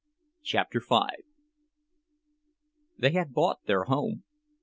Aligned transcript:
CHAPTER 0.41 0.79
V 0.79 1.01
They 2.97 3.11
had 3.11 3.33
bought 3.35 3.63
their 3.67 3.83
home. 3.83 4.23